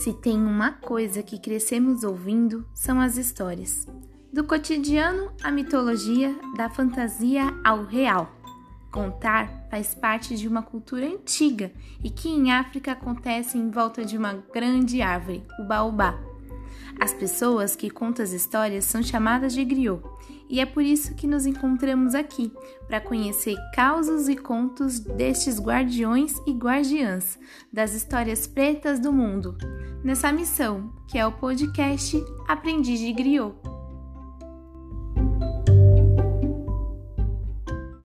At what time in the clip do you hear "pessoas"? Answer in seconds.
17.12-17.76